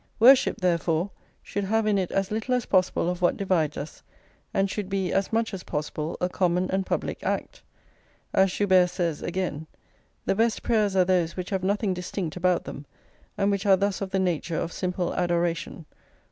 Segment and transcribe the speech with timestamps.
[0.19, 1.11] Worship, therefore,
[1.43, 4.01] should have in it as little as possible of what divides us,
[4.51, 7.61] and should be as much as possible a common and public act;
[8.33, 9.67] as Joubert says again:
[10.25, 12.87] "The best prayers are those which have nothing distinct about them,
[13.37, 15.85] and which are thus of the nature of simple adoration."